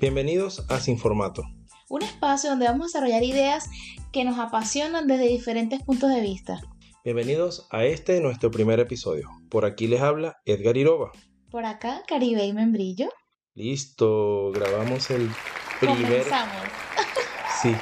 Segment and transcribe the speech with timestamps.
[0.00, 1.42] Bienvenidos a Sin Formato.
[1.90, 3.68] Un espacio donde vamos a desarrollar ideas
[4.12, 6.62] que nos apasionan desde diferentes puntos de vista.
[7.04, 9.28] Bienvenidos a este nuestro primer episodio.
[9.50, 11.12] Por aquí les habla Edgar Iroba.
[11.50, 13.10] Por acá, Caribe y Membrillo.
[13.52, 15.28] Listo, grabamos el
[15.80, 16.22] primer.
[16.22, 16.62] Comenzamos.
[17.60, 17.76] Sí.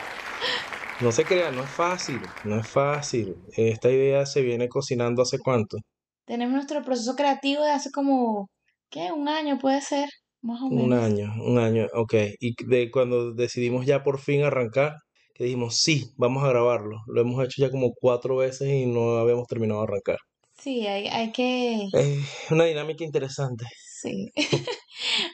[1.01, 3.37] No se crean, no es fácil, no es fácil.
[3.53, 5.77] Esta idea se viene cocinando hace cuánto.
[6.25, 8.51] Tenemos nuestro proceso creativo de hace como,
[8.91, 9.13] ¿qué?
[9.13, 10.09] Un año puede ser,
[10.43, 10.85] más o menos.
[10.87, 12.15] Un año, un año, ok.
[12.41, 14.97] Y de cuando decidimos ya por fin arrancar,
[15.35, 16.97] que dijimos, sí, vamos a grabarlo.
[17.07, 20.19] Lo hemos hecho ya como cuatro veces y no habíamos terminado de arrancar.
[20.59, 21.87] Sí, hay, hay que...
[21.93, 23.65] Es una dinámica interesante.
[24.01, 24.31] Sí.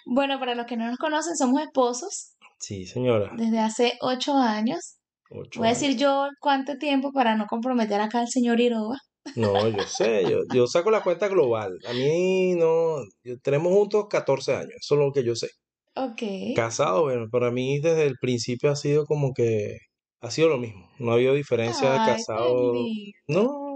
[0.07, 3.30] bueno, para los que no nos conocen, somos esposos Sí, señora.
[3.37, 4.97] desde hace ocho años.
[5.30, 8.99] Ocho Voy a decir yo cuánto tiempo para no comprometer acá al señor Iroba.
[9.37, 11.78] No, yo sé, yo, yo saco la cuenta global.
[11.88, 15.48] A mí no, yo- tenemos juntos 14 años, eso es lo que yo sé.
[15.96, 16.23] Ok.
[16.56, 19.76] Casado, bueno, para mí desde el principio ha sido como que
[20.21, 20.88] ha sido lo mismo.
[20.99, 22.73] No ha habido diferencia de casado.
[23.29, 23.74] No,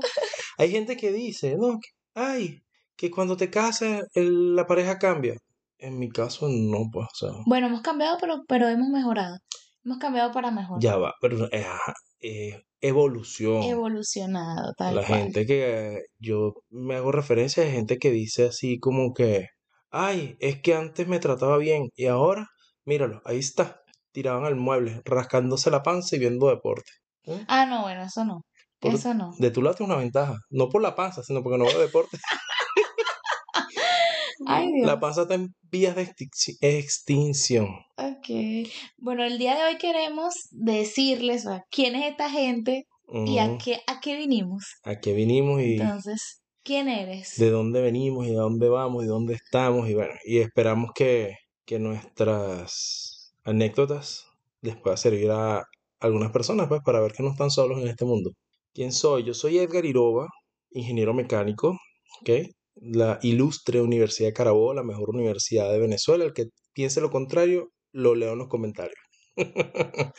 [0.58, 2.58] hay gente que dice, no, que, ay,
[2.96, 5.36] que cuando te casas el- la pareja cambia.
[5.78, 9.38] En mi caso no, pues, o sea, Bueno, hemos cambiado, pero, pero hemos mejorado.
[9.84, 10.80] Hemos cambiado para mejor.
[10.82, 13.62] ya va, pero eh, ajá, eh, evolución.
[13.62, 15.20] Evolucionado, tal La cual.
[15.22, 19.46] gente que yo me hago referencia de gente que dice así como que,
[19.90, 22.48] ay, es que antes me trataba bien y ahora,
[22.84, 23.80] míralo, ahí está,
[24.12, 26.90] tiraban al mueble, rascándose la panza y viendo deporte.
[27.24, 27.44] ¿Eh?
[27.48, 28.42] Ah, no, bueno, eso no.
[28.80, 29.32] Por- Eso no.
[29.38, 32.16] De tu lado es una ventaja, no por la panza, sino porque no veo deporte.
[34.46, 34.86] Ay, Dios.
[34.86, 37.68] La panza está en vías de extinci- extinción.
[37.96, 38.68] Ok.
[38.98, 42.86] Bueno, el día de hoy queremos decirles sea, quién es esta gente
[43.26, 44.64] y a qué, a qué vinimos.
[44.84, 47.36] A qué vinimos y Entonces, ¿quién eres?
[47.38, 51.36] de dónde venimos y de dónde vamos y dónde estamos y bueno, y esperamos que,
[51.64, 54.26] que nuestras anécdotas
[54.60, 55.64] les pueda servir a
[56.00, 58.32] algunas personas pues para ver que no están solos en este mundo.
[58.74, 59.24] ¿Quién soy?
[59.24, 60.28] Yo soy Edgar Iroba,
[60.70, 61.78] ingeniero mecánico,
[62.20, 62.30] ¿ok?
[62.80, 66.24] La ilustre Universidad de Carabobo, la mejor universidad de Venezuela.
[66.24, 68.98] El que piense lo contrario, lo leo en los comentarios.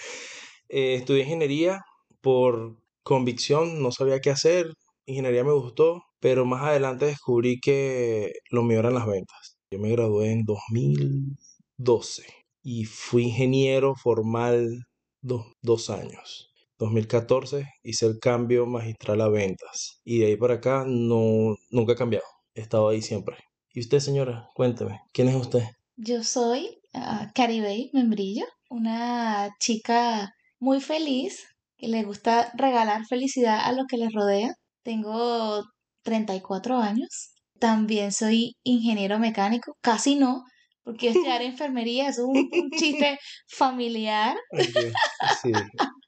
[0.72, 1.82] Eh, estudié ingeniería
[2.22, 4.68] por convicción, no sabía qué hacer,
[5.08, 9.58] ingeniería me gustó, pero más adelante descubrí que lo mío eran las ventas.
[9.72, 12.24] Yo me gradué en 2012
[12.62, 14.84] y fui ingeniero formal
[15.22, 16.52] dos, dos años.
[16.78, 21.96] 2014 hice el cambio magistral a ventas y de ahí para acá no, nunca he
[21.96, 22.26] cambiado.
[22.60, 23.38] Estado ahí siempre.
[23.74, 24.50] ¿Y usted, señora?
[24.56, 25.64] Cuénteme, ¿quién es usted?
[25.96, 31.46] Yo soy ah, Caribey Membrillo, una chica muy feliz
[31.78, 34.54] que le gusta regalar felicidad a lo que le rodea.
[34.84, 35.64] Tengo
[36.04, 37.32] 34 años.
[37.60, 39.74] También soy ingeniero mecánico.
[39.82, 40.44] Casi no,
[40.84, 44.38] porque yo estudiar enfermería es un, un chiste familiar.
[45.42, 45.52] Sí.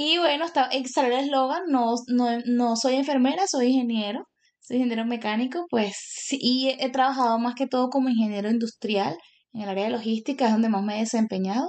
[0.00, 4.28] Y bueno, está, salió el eslogan, no, no, no soy enfermera, soy ingeniero,
[4.68, 9.16] soy ingeniero mecánico, pues sí, y he, he trabajado más que todo como ingeniero industrial
[9.54, 11.68] en el área de logística, es donde más me he desempeñado.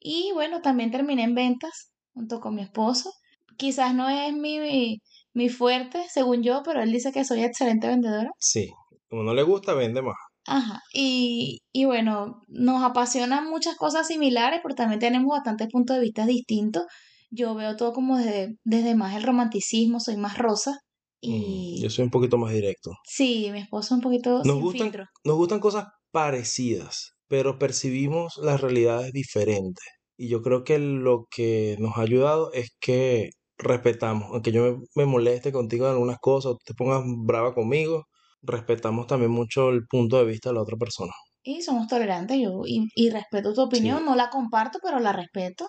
[0.00, 3.12] Y bueno, también terminé en ventas junto con mi esposo.
[3.56, 4.98] Quizás no es mi, mi,
[5.34, 8.30] mi fuerte, según yo, pero él dice que soy excelente vendedora.
[8.40, 8.70] Sí.
[9.08, 10.16] Como no le gusta, vende más.
[10.48, 16.02] Ajá, y, y bueno, nos apasionan muchas cosas similares, pero también tenemos bastantes puntos de
[16.02, 16.84] vista distintos.
[17.30, 20.78] Yo veo todo como desde, desde más el romanticismo, soy más rosa.
[21.26, 22.92] Mm, Y Yo soy un poquito más directo.
[23.04, 25.04] sí, mi esposo un poquito Nos sin gustan, filtro.
[25.24, 29.84] nos gustan cosas parecidas, pero percibimos las realidades diferentes.
[30.16, 34.78] Y yo creo que lo que nos ha ayudado es que respetamos, aunque yo me,
[34.94, 38.04] me moleste contigo en algunas cosas, o te pongas brava conmigo,
[38.42, 41.12] respetamos también mucho el punto de vista de la otra persona.
[41.42, 44.04] Y somos tolerantes, yo, y, y respeto tu opinión, Sí.
[44.04, 45.66] no la comparto, pero la respeto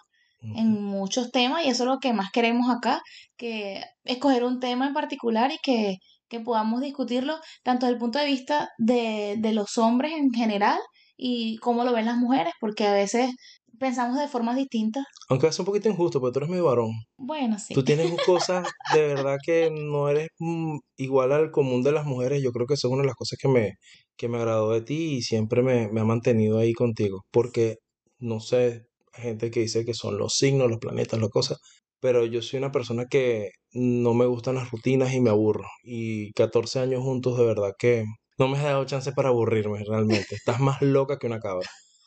[0.56, 3.02] en muchos temas, y eso es lo que más queremos acá,
[3.38, 5.98] que escoger un tema en particular y que,
[6.28, 10.80] que podamos discutirlo tanto desde el punto de vista de, de los hombres en general
[11.18, 13.32] y cómo lo ven las mujeres, porque a veces
[13.78, 15.06] pensamos de formas distintas.
[15.30, 16.92] Aunque es un poquito injusto, porque tú eres mi varón.
[17.18, 17.74] Bueno, sí.
[17.74, 22.42] Tú tienes cosas de verdad que no eres mm, igual al común de las mujeres.
[22.44, 23.74] Yo creo que eso es una de las cosas que me,
[24.16, 27.24] que me agradó de ti y siempre me, me ha mantenido ahí contigo.
[27.32, 27.78] Porque,
[28.20, 31.60] no sé, gente que dice que son los signos, los planetas, las cosas.
[32.00, 35.66] Pero yo soy una persona que no me gustan las rutinas y me aburro.
[35.84, 38.06] Y 14 años juntos, de verdad que
[38.38, 40.36] no me has dado chance para aburrirme realmente.
[40.36, 41.68] Estás más loca que una cabra.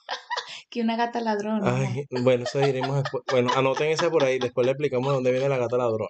[0.71, 1.79] Que una gata ladrona.
[1.79, 3.25] Ay, bueno, eso diremos después.
[3.31, 6.07] Bueno, anoten ese por ahí, después le explicamos de dónde viene la gata ladrona.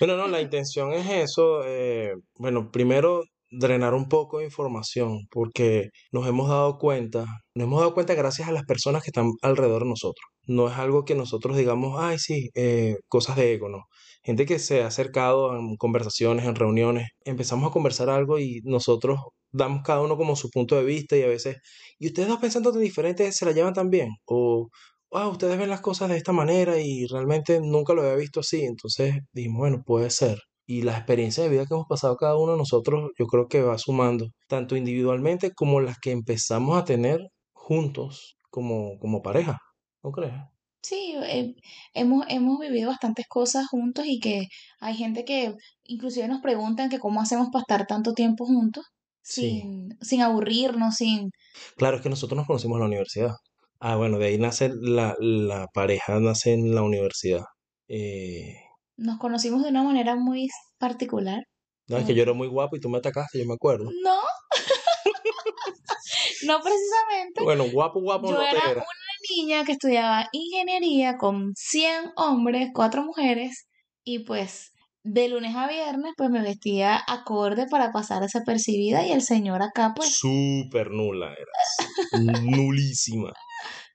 [0.00, 1.62] Bueno, no, la intención es eso.
[1.64, 3.22] eh, bueno, primero
[3.58, 8.48] drenar un poco de información, porque nos hemos dado cuenta, nos hemos dado cuenta gracias
[8.48, 10.24] a las personas que están alrededor de nosotros.
[10.46, 13.84] No es algo que nosotros digamos, ay, sí, eh, cosas de ego, no.
[14.22, 19.20] Gente que se ha acercado en conversaciones, en reuniones, empezamos a conversar algo y nosotros
[19.52, 21.56] damos cada uno como su punto de vista y a veces,
[21.98, 24.68] y ustedes dos pensando tan diferente, se la llevan tan bien, o
[25.14, 28.64] wow, ustedes ven las cosas de esta manera y realmente nunca lo había visto así.
[28.64, 30.38] Entonces dijimos, bueno, puede ser.
[30.66, 33.62] Y la experiencia de vida que hemos pasado cada uno de nosotros, yo creo que
[33.62, 37.20] va sumando, tanto individualmente como las que empezamos a tener
[37.52, 39.58] juntos como, como pareja.
[40.02, 40.34] ¿No crees?
[40.82, 41.54] Sí, eh,
[41.94, 44.48] hemos, hemos vivido bastantes cosas juntos y que
[44.80, 48.84] hay gente que inclusive nos preguntan que cómo hacemos para estar tanto tiempo juntos
[49.22, 49.60] Sí.
[49.62, 51.30] sin, sin aburrirnos, sin...
[51.76, 53.32] Claro, es que nosotros nos conocimos en la universidad.
[53.80, 57.44] Ah, bueno, de ahí nace la, la pareja, nace en la universidad.
[57.88, 58.54] Eh,
[58.96, 60.48] Nos conocimos de una manera muy
[60.78, 61.42] particular.
[61.88, 63.84] no, es que Eh, yo era muy guapo y tú me atacaste, yo me acuerdo.
[64.02, 64.20] no,
[66.46, 67.42] no precisamente.
[67.42, 68.72] Bueno, guapo, guapo Yo no era era.
[68.72, 68.84] una
[69.36, 73.66] niña que estudiaba ingeniería con 100 hombres, 4 mujeres,
[74.04, 74.70] y pues
[75.02, 79.92] de lunes a viernes pues me vestía acorde para pasar desapercibida y el señor acá
[79.94, 82.42] pues Súper nula eras.
[82.42, 83.32] Nulísima.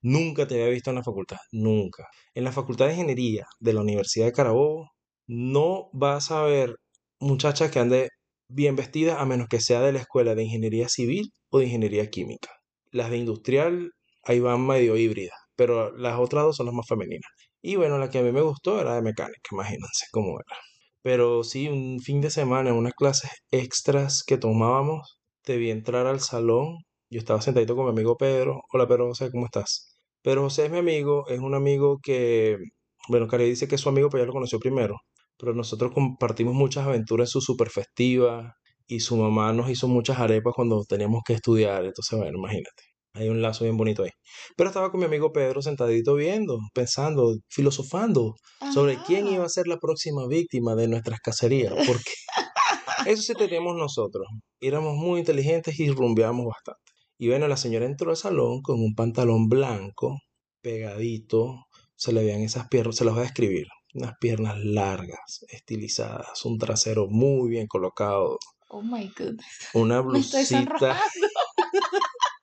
[0.01, 1.38] Nunca te había visto en la facultad.
[1.51, 2.07] Nunca.
[2.34, 4.92] En la Facultad de Ingeniería de la Universidad de Carabobo
[5.28, 6.75] no vas a ver
[7.19, 8.10] muchachas que ande
[8.48, 12.10] bien vestidas a menos que sea de la escuela de Ingeniería Civil o de Ingeniería
[12.10, 12.50] Química.
[12.92, 13.92] Las de Industrial
[14.24, 17.30] ahí van medio híbridas, pero las otras dos son las más femeninas.
[17.62, 20.57] Y bueno, la que a mí me gustó era de mecánica, imagínense cómo era.
[21.01, 26.07] Pero sí, un fin de semana, en unas clases extras que tomábamos, te vi entrar
[26.07, 26.78] al salón.
[27.10, 28.62] Yo estaba sentadito con mi amigo Pedro.
[28.74, 29.88] Hola Pedro José, ¿cómo estás?
[30.21, 32.57] Pedro José es mi amigo, es un amigo que,
[33.07, 34.98] bueno, Cari dice que es su amigo, pero ya lo conoció primero.
[35.38, 38.54] Pero nosotros compartimos muchas aventuras en su super festiva
[38.88, 41.86] y su mamá nos hizo muchas arepas cuando teníamos que estudiar.
[41.86, 42.83] Entonces, bueno, imagínate.
[43.13, 44.12] Hay un lazo bien bonito ahí.
[44.56, 48.36] Pero estaba con mi amigo Pedro sentadito viendo, pensando, filosofando
[48.74, 52.12] sobre quién iba a ser la próxima víctima de nuestras cacerías, porque
[53.07, 54.27] eso sí teníamos nosotros.
[54.60, 56.88] Éramos muy inteligentes y rumbeábamos bastante.
[57.21, 60.21] Y bueno, la señora entró al salón con un pantalón blanco,
[60.62, 66.45] pegadito, se le veían esas piernas, se las voy a describir, unas piernas largas, estilizadas,
[66.45, 68.39] un trasero muy bien colocado,
[68.69, 69.45] Oh my goodness.
[69.74, 71.01] una Me estoy blusita.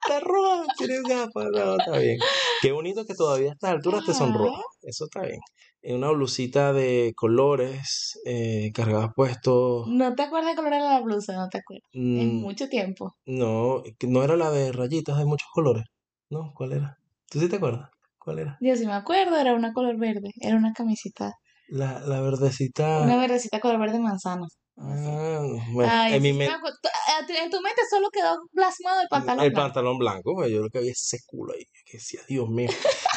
[0.12, 2.18] Está roja, tienes gafas, no, está bien.
[2.62, 4.18] Qué bonito que todavía a estas alturas te Ajá.
[4.18, 5.40] sonroja, eso está bien.
[5.82, 11.00] En una blusita de colores, eh, cargadas puestos, No te acuerdas de color era la
[11.00, 11.88] blusa, no te acuerdas.
[11.92, 13.14] Mm, mucho tiempo.
[13.26, 15.84] no, no era la de rayitas de muchos colores,
[16.30, 16.52] ¿no?
[16.54, 16.96] ¿Cuál era?
[17.30, 17.90] ¿Tú sí te acuerdas?
[18.18, 18.56] ¿Cuál era?
[18.60, 21.32] Yo sí me acuerdo, era una color verde, era una camisita,
[21.68, 23.16] La, la una verdecita.
[23.18, 24.46] verdecita color verde manzana.
[24.78, 25.40] Ah,
[25.72, 26.46] bueno, Ay, en mi me.
[26.46, 29.66] Tu- En tu mente solo quedó plasmado el pantalón el blanco.
[29.66, 32.68] pantalón blanco, pues, yo lo que había ese culo ahí, que decía, Dios mío.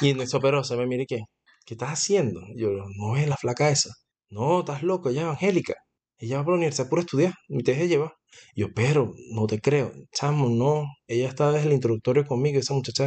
[0.02, 1.20] Y en eso, pero se me mire, ¿qué?
[1.66, 2.42] ¿Qué estás haciendo?
[2.56, 3.90] Yo, no es la flaca esa.
[4.30, 5.74] No, estás loco, ella es evangélica.
[6.18, 8.14] Ella va para la universidad por estudiar, y te deje llevar.
[8.56, 10.86] Yo, pero, no te creo, chamo, no.
[11.08, 13.06] Ella está desde el introductorio conmigo, esa muchacha,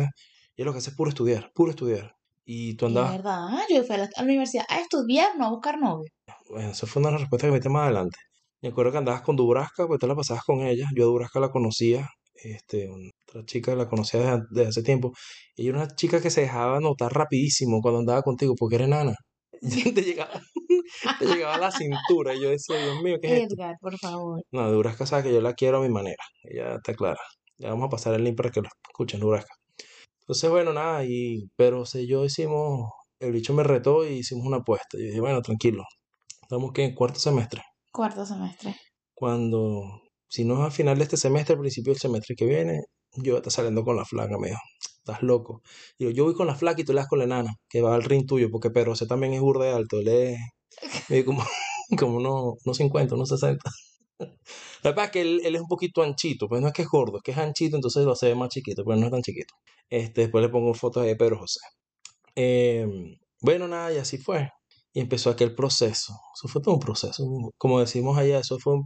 [0.56, 2.14] ella lo que hace es puro estudiar, puro estudiar.
[2.44, 5.50] Y tú andabas, verdad, yo fui a la, a la universidad a estudiar, no a
[5.50, 6.10] buscar novio.
[6.50, 8.19] bueno, esa fue una de las respuestas que metí más adelante.
[8.62, 10.86] Me acuerdo que andabas con Dubrasca, pues te la pasabas con ella.
[10.94, 12.88] Yo a Dubrasca la conocía, este,
[13.28, 15.12] otra chica la conocía desde, desde hace tiempo.
[15.56, 19.14] Ella era una chica que se dejaba notar rapidísimo cuando andaba contigo, porque era enana.
[19.94, 20.42] Te llegaba,
[21.20, 22.34] te llegaba a la cintura.
[22.34, 23.54] Y yo decía, Dios mío, ¿qué es esto?
[23.54, 24.42] Edgar, por favor.
[24.50, 26.22] No, Dubrasca sabe que yo la quiero a mi manera.
[26.42, 27.20] Ella está clara.
[27.58, 29.54] Ya vamos a pasar el link para que lo escuchen, Dubrasca.
[30.22, 32.90] Entonces, bueno, nada, y pero o sea, yo hicimos,
[33.20, 34.98] el bicho me retó y hicimos una apuesta.
[34.98, 35.84] Y dije, bueno, tranquilo.
[36.42, 37.62] Estamos que en cuarto semestre.
[37.93, 38.75] Cuarto semestre.
[39.15, 42.81] Cuando, si no es a final de este semestre, al principio del semestre que viene,
[43.17, 45.61] yo voy a estar saliendo con la flaca, me dijo, estás loco.
[45.99, 47.94] Digo, yo voy con la flaca y tú le das con la enana, que va
[47.94, 50.39] al ring tuyo, porque Pedro ese también es burda de alto, él es,
[51.11, 51.44] mide como,
[51.99, 53.70] como unos, unos 50, unos 60.
[54.19, 56.89] La verdad es que él, él es un poquito anchito, pues no es que es
[56.89, 59.55] gordo, es que es anchito, entonces lo ve más chiquito, pero no es tan chiquito.
[59.91, 61.61] Este, después le pongo fotos de Pedro José.
[62.37, 62.87] Eh,
[63.41, 64.49] bueno, nada, y así fue.
[64.93, 66.13] Y empezó aquel proceso.
[66.34, 67.25] Eso fue todo un proceso.
[67.56, 68.84] Como decimos allá, eso fue un,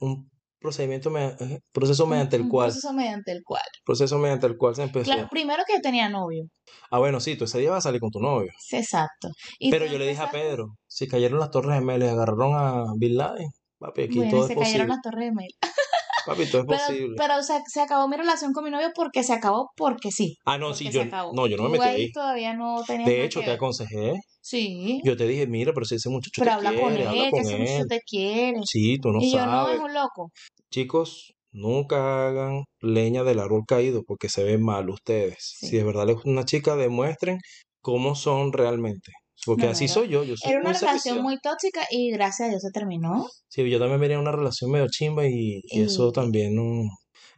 [0.00, 3.62] un procedimiento, me- eh, proceso mediante el un cual, proceso mediante el cual.
[3.84, 5.12] proceso mediante el cual se empezó.
[5.12, 6.44] Claro, primero que yo tenía novio.
[6.90, 8.50] Ah, bueno, sí, tú ese día vas a salir con tu novio.
[8.58, 9.28] Sí, exacto.
[9.58, 10.30] Y Pero yo le dije a.
[10.30, 13.48] Pedro, si cayeron las torres gemelas y agarraron a Bin Laden,
[13.78, 14.88] papi, aquí Bueno, todo es se cayeron posible.
[14.88, 15.50] las torres de mail.
[16.26, 17.14] Papi, todo es Pero, posible.
[17.16, 20.36] pero se, se acabó mi relación con mi novio porque se acabó porque sí.
[20.44, 23.40] Ah, no, sí, yo, no, yo no me metí ahí todavía no tenías De hecho,
[23.40, 24.12] que te aconsejé.
[24.50, 27.24] Sí, Yo te dije, mira, pero si ese muchacho pero te habla con quiere, habla
[27.24, 27.86] él, que ese muchacho él.
[27.88, 28.60] te quiere.
[28.64, 29.80] Sí, tú no Y yo no, es sabes.
[29.80, 30.30] un loco.
[30.70, 35.36] chicos, nunca hagan leña del árbol caído porque se ven mal ustedes.
[35.58, 35.76] Si Sí.
[35.76, 37.38] de verdad les gusta una chica, demuestren
[37.80, 39.12] cómo son realmente.
[39.46, 42.50] Porque No, así soy yo, yo soy era una relación muy tóxica y gracias a
[42.50, 43.26] Dios se terminó.
[43.48, 46.82] Sí, yo también venía una relación medio chimba y, y eso también no...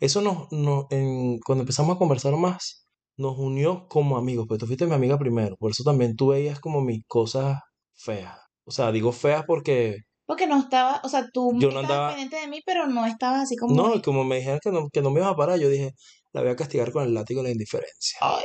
[0.01, 2.82] Eso nos, no, en, cuando empezamos a conversar más,
[3.17, 6.61] nos unió como amigos, pues tú fuiste mi amiga primero, por eso también tú veías
[6.61, 7.59] como mis cosas
[7.95, 8.37] feas.
[8.65, 12.09] O sea, digo feas porque porque no estaba, o sea, tú yo no estabas andaba,
[12.11, 14.89] pendiente de mí, pero no estabas así como no, y como me dijeron que no,
[14.91, 15.93] que no me iba a parar, yo dije,
[16.33, 18.19] la voy a castigar con el látigo de la indiferencia.
[18.21, 18.45] ay,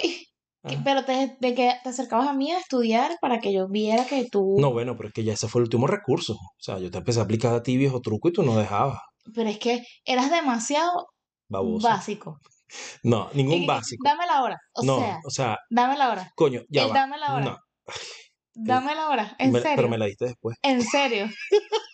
[0.67, 0.81] que- Ah.
[0.83, 4.23] pero te, de que te acercabas a mí a estudiar para que yo viera que
[4.23, 6.33] No, tú, bueno, pero es que ya ese fue el último recurso.
[6.33, 8.99] O sea, yo te empecé a aplicar a ti viejo truco y tú no dejabas,
[9.33, 11.05] pero es que eras demasiado
[11.47, 11.87] baboso.
[11.87, 12.39] básico.
[13.03, 14.03] No, ningún básico.
[14.05, 16.93] dame la hora, o No, sea, o sea, dame la hora, coño, ya el va.
[16.95, 17.93] dame la hora, No, eh,
[18.55, 20.57] dame la hora, en me- pero serio, me la diste después.
[20.61, 21.29] en serio.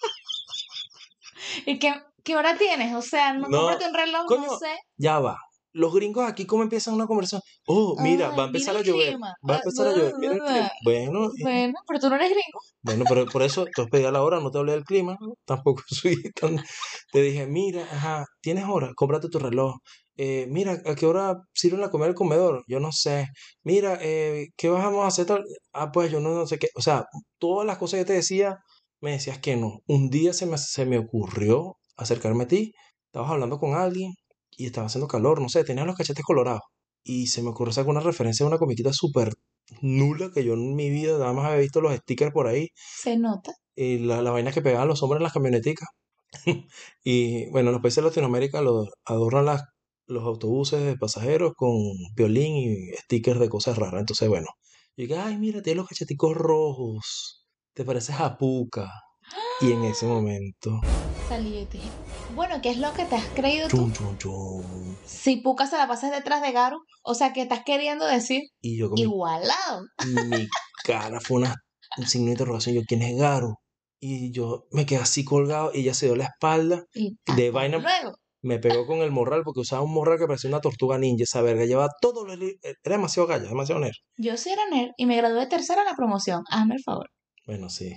[1.66, 2.94] ¿Y qué, qué hora tienes?
[2.96, 4.76] O sea, no No, cómprate un reloj, no sé.
[4.98, 5.38] ya va.
[5.76, 7.42] Los gringos aquí, ¿cómo empiezan una conversación?
[7.66, 9.18] Oh, mira, va a empezar a llover.
[9.18, 10.14] Va a Ah, empezar a llover.
[10.20, 10.72] Mira el clima.
[10.84, 12.60] Bueno, eh, Bueno, pero tú no eres gringo.
[12.84, 15.18] bueno, pero por eso tú has pedido la hora, no te hablé del clima.
[15.46, 16.64] Tampoco soy tan...
[17.12, 19.78] Te dije, mira, ajá, tienes hora, cómprate tu reloj.
[20.18, 22.64] Eh, mira, ¿a qué hora sirven la comida del comedor?
[22.68, 23.28] Yo no sé.
[23.64, 25.26] Mira, eh, ¿qué vamos a hacer?
[25.26, 25.44] tal?
[25.74, 26.68] Ah, pues yo no, no sé qué.
[26.76, 27.06] O sea,
[27.40, 28.58] todas las cosas que te decía,
[29.02, 29.80] me decías que no.
[29.88, 32.74] Un día se me, se me ocurrió acercarme a ti.
[33.08, 34.14] Estabas hablando con alguien
[34.52, 36.62] y estaba haciendo calor, no sé, tenías los cachetes colorados.
[37.04, 39.34] Y se me ocurrió sacar una referencia de una comiquita súper
[39.82, 43.18] nula que yo en mi vida nada más había visto los stickers por ahí Se
[43.18, 43.54] nota.
[43.76, 45.88] y la, la vaina que pegaban los hombres en las camioneticas.
[47.04, 49.64] y bueno, en los países de Latinoamérica lo, adornan las,
[50.06, 51.74] los autobuses de pasajeros con
[52.16, 54.02] violín y stickers de cosas raras.
[54.02, 54.48] Entonces, bueno,
[54.96, 58.92] yo dije, ay, mira, tiene los cacheticos rojos, te pareces a Puka.
[59.62, 60.82] Y en ese momento,
[61.30, 61.90] Salí te dije,
[62.36, 63.78] bueno, ¿qué es lo que te has creído tú?
[63.78, 64.96] chum, chum, chum.
[65.06, 68.42] Si Puka se la pasas detrás de Garo, o sea, ¿qué estás queriendo decir?
[68.62, 69.84] Y yo con Igualado.
[70.06, 70.48] mi
[70.84, 71.56] cara fue una,
[71.98, 72.76] un signo de interrogación.
[72.76, 73.60] Yo, ¿quién es Garo?
[74.00, 76.84] Y yo me quedé así colgado y ella se dio la espalda.
[76.94, 78.18] Y De vaina luego.
[78.44, 81.24] Me pegó con el morral porque usaba un morral que parecía una tortuga ninja.
[81.24, 82.26] Esa verga llevaba todo.
[82.26, 83.96] lo- Era demasiado galla, demasiado nerd.
[84.18, 86.44] Yo sí era nerd y me gradué de tercera en la promoción.
[86.52, 87.10] Hazme el favor.
[87.48, 87.94] Bueno, sí.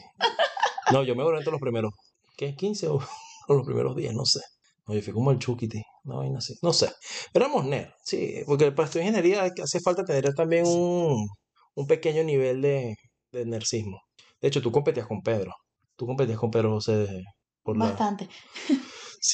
[0.92, 1.92] No, yo me gradué entre los primeros.
[2.36, 2.54] ¿Qué?
[2.56, 3.00] ¿15 o,
[3.48, 4.14] o los primeros 10?
[4.14, 4.40] No sé.
[4.86, 5.82] No, yo fui como el Chuquiti.
[6.04, 6.54] Una vaina así.
[6.62, 6.92] No sé.
[7.32, 7.90] Pero éramos nerd.
[8.04, 11.26] Sí, porque para estudiar ingeniería hace falta tener también un,
[11.74, 12.94] un pequeño nivel de,
[13.32, 14.00] de nerdcismo.
[14.40, 15.52] De hecho, tú competías con Pedro.
[15.96, 17.24] Tú competías con Pedro José de-
[17.64, 17.86] por la.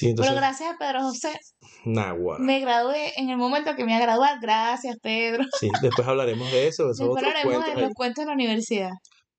[0.00, 1.38] Pero gracias a Pedro José,
[1.84, 4.38] me gradué en el momento que me iba a graduar.
[4.40, 5.44] Gracias, Pedro.
[5.58, 6.88] Sí, después hablaremos de eso.
[6.88, 8.90] Después hablaremos cuentos de los cuentos de la universidad.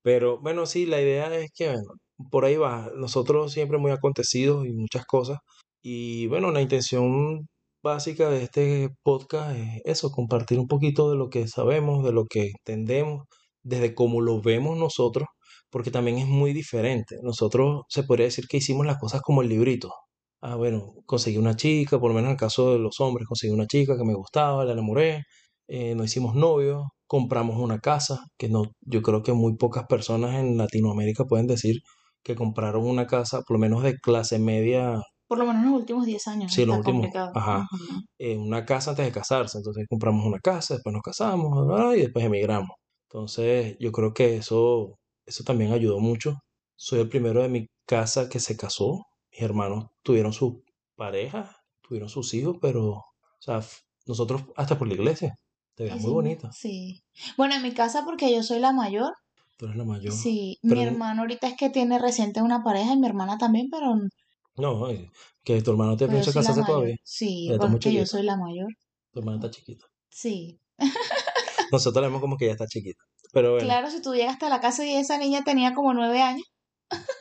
[0.02, 1.88] Pero bueno, sí, la idea es que, bueno,
[2.30, 2.90] por ahí va.
[2.94, 5.38] Nosotros siempre muy acontecidos y muchas cosas.
[5.82, 7.46] Y bueno, la intención
[7.82, 12.24] básica de este podcast es eso, compartir un poquito de lo que sabemos, de lo
[12.24, 13.24] que entendemos,
[13.62, 15.28] desde cómo lo vemos nosotros,
[15.70, 17.16] porque también es muy diferente.
[17.22, 19.90] Nosotros se podría decir que hicimos las cosas como el librito.
[20.46, 23.50] Ah, bueno, conseguí una chica, por lo menos en el caso de los hombres, conseguí
[23.52, 25.24] una chica que me gustaba, la enamoré,
[25.68, 30.34] eh, nos hicimos novios, compramos una casa, que no, yo creo que muy pocas personas
[30.34, 31.76] en Latinoamérica pueden decir
[32.22, 35.80] que compraron una casa, por lo menos de clase media, Por lo menos en los
[35.80, 36.52] últimos 10 años.
[36.52, 37.32] sí, los últimos, complicado.
[37.34, 37.66] ajá,
[38.18, 41.94] eh, una casa antes de casarse, entonces compramos una casa, después nos casamos, ¿verdad?
[41.94, 42.70] y después emigramos.
[43.08, 46.34] Entonces, yo creo que eso, eso también ayudó mucho.
[46.76, 49.00] Soy el primero de mi casa que se casó.
[49.34, 50.62] Mis hermanos tuvieron su
[50.94, 53.04] pareja, tuvieron sus hijos, pero, o
[53.40, 53.60] sea,
[54.06, 55.36] nosotros hasta por la iglesia.
[55.74, 56.52] Te veías muy Hicimos- bonita.
[56.52, 57.02] Sí.
[57.36, 59.12] Bueno, en mi casa, porque yo soy la mayor,
[59.56, 60.12] Tú eres la mayor.
[60.12, 60.58] sí.
[60.62, 63.94] Pero Mi hermano ahorita es que tiene reciente una pareja y mi hermana también, pero
[64.56, 65.10] No, eh,
[65.42, 66.96] que tu hermano te Pero piensa casarse todavía.
[67.02, 68.68] Sí, Ya muy porque yo soy la mayor.
[69.12, 69.84] Tu hermana está chiquita.
[70.10, 70.60] Sí.
[71.72, 73.02] Nosotros la vemos como que ya está chiquita.
[73.32, 76.20] Pero bueno, Claro, si tú llegaste a la casa y esa niña tenía como nueve
[76.22, 76.46] años.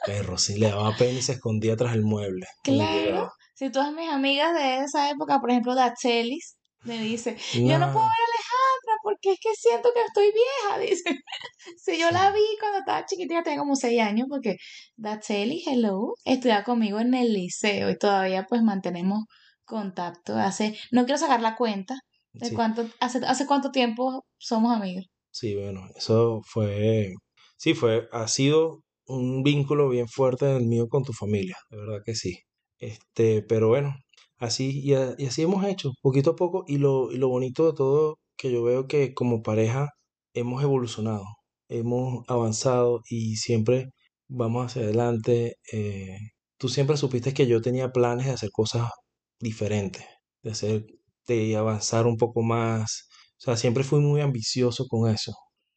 [0.05, 2.45] Perro, sí le daba pena y se escondía tras el mueble.
[2.63, 3.31] Claro.
[3.55, 8.05] Si todas mis amigas de esa época, por ejemplo, Dachelis, me dice, yo no puedo
[8.05, 11.23] ver a Alejandra porque es que siento que estoy vieja, dice.
[11.77, 14.57] Si yo la vi cuando estaba chiquitita, tenía como seis años, porque
[14.97, 19.23] Dachelis, hello, estudia conmigo en el liceo y todavía pues mantenemos
[19.63, 20.35] contacto.
[20.35, 21.95] Hace, no quiero sacar la cuenta
[22.33, 25.05] de Sí, cuánto, hace, hace cuánto tiempo somos amigos.
[25.31, 27.13] sí, bueno, eso fue,
[27.57, 31.99] sí, fue, ha sido un vínculo bien fuerte el mío con tu familia, de verdad
[32.05, 32.39] que sí.
[32.79, 33.95] Este, pero bueno,
[34.37, 38.19] así, y, y así hemos hecho, poquito a poco, y lo, lo bonito de todo,
[38.37, 39.89] que yo veo que como pareja
[40.33, 41.23] hemos evolucionado,
[41.69, 43.89] hemos avanzado y siempre
[44.27, 45.55] vamos hacia adelante.
[45.71, 46.17] eh,
[46.57, 48.89] tú siempre supiste que yo tenía planes de hacer cosas
[49.39, 50.05] diferentes,
[50.43, 50.85] de hacer,
[51.27, 53.07] de avanzar un poco más.
[53.39, 55.33] O sea, siempre fui muy ambicioso con eso.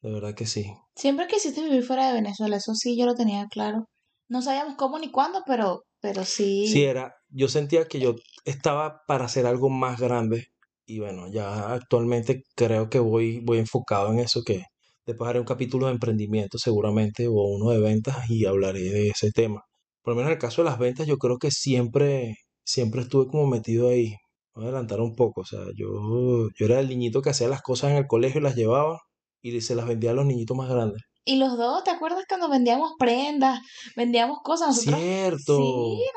[0.07, 0.73] De verdad que sí.
[0.95, 3.87] Siempre quisiste vivir fuera de Venezuela, eso sí, yo lo tenía claro.
[4.29, 6.85] No sabíamos cómo ni cuándo, pero, pero Sí, sí.
[6.85, 10.47] era, yo sentía que yo estaba para hacer algo más grande
[10.87, 14.63] y bueno, ya actualmente creo que voy, voy enfocado en eso, que
[15.05, 19.33] después haré un capítulo de emprendimiento seguramente o uno de ventas y hablaré de ese
[19.33, 19.63] tema.
[20.03, 23.27] Por lo menos en el caso de las ventas, yo creo que siempre, siempre estuve
[23.27, 24.15] como metido ahí.
[24.55, 27.61] Voy a adelantar un poco, o sea, yo, yo era el niñito que hacía las
[27.63, 29.01] cosas en el colegio y las llevaba
[29.55, 31.03] y se las vendía a los niñitos más grandes.
[31.29, 33.61] Y los dos, ¿te acuerdas cuando vendíamos prendas,
[33.97, 34.69] vendíamos cosas?
[34.69, 35.59] Nosotros, sí, Cierto,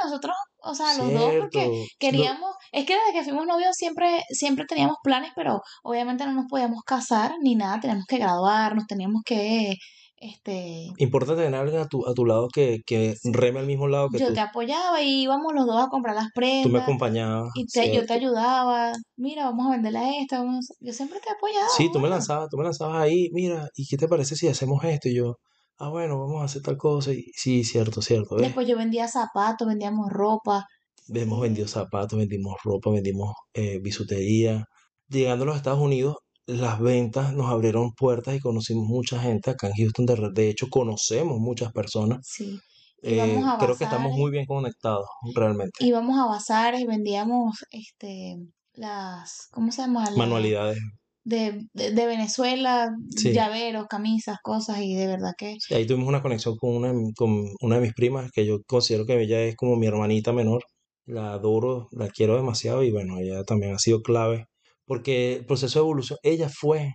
[0.03, 1.39] nosotros, o sea, los dos cierto.
[1.41, 6.33] porque queríamos, es que desde que fuimos novios siempre, siempre teníamos planes, pero obviamente no
[6.33, 9.74] nos podíamos casar ni nada, teníamos que graduarnos, teníamos que,
[10.21, 13.88] este, Importa tener a alguien a tu, a tu lado que, que reme al mismo
[13.88, 14.33] lado que yo tú.
[14.33, 17.93] te apoyaba y íbamos los dos a comprar las Tú me prendas acompañabas, y te-
[17.93, 21.67] yo te ayudaba, mira, vamos a venderla esta, vamos a- yo siempre te he apoyado,
[21.77, 24.83] Sí, tú me lanzabas, tú me lanzabas ahí, mira, ¿y qué te parece si hacemos
[24.83, 25.07] esto?
[25.09, 25.35] Y yo,
[25.77, 27.13] ah, bueno, vamos a hacer tal cosa.
[27.13, 28.47] Y sí, cierto, cierto, ¿ves?
[28.47, 30.65] Después yo vendía zapatos, vendíamos ropa,
[31.11, 34.65] Hemos vendido zapatos, vendimos ropa, vendimos eh, bisutería.
[35.07, 36.17] Llegando a los Estados Unidos,
[36.50, 40.06] las ventas nos abrieron puertas y conocimos mucha gente acá en Houston.
[40.06, 42.20] De, de hecho, conocemos muchas personas.
[42.24, 42.60] sí.
[43.01, 45.86] Eh, creo que estamos muy bien conectados, realmente.
[45.86, 48.36] íbamos a bazares y vendíamos este
[48.74, 50.03] las ¿cómo se llama?
[50.03, 50.79] la Manualidades,
[51.24, 53.32] de, de, de Venezuela, sí.
[53.32, 57.46] llaveros, camisas, cosas y de verdad que Sí, ahí tuvimos una conexión con una, con
[57.62, 60.63] una de mis primas, que yo considero que ella es como mi hermanita menor.
[61.06, 64.48] La adoro, la quiero demasiado y bueno, ella también ha sido clave
[64.89, 66.93] porque el proceso de evolución, ella fue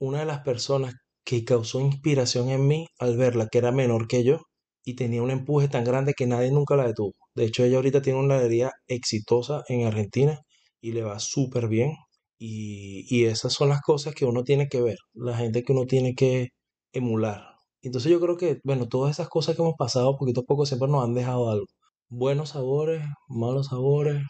[0.00, 0.94] una de las personas
[1.24, 4.40] que causó inspiración en mí al verla, que era menor que yo
[4.84, 7.14] y tenía un empuje tan grande que nadie nunca la detuvo.
[7.34, 10.40] De hecho, ella ahorita tiene una heladería exitosa en Argentina
[10.80, 11.92] y le va súper bien.
[12.38, 15.86] Y, y esas son las cosas que uno tiene que ver, la gente que uno
[15.86, 16.48] tiene que
[16.92, 17.44] emular.
[17.82, 20.88] Entonces yo creo que, bueno, todas esas cosas que hemos pasado poquito a poco siempre
[20.88, 21.66] nos han dejado algo.
[22.10, 24.22] Buenos sabores, malos sabores,